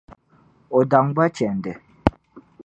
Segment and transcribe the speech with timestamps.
[0.77, 1.71] O daŋ ba chɛndi.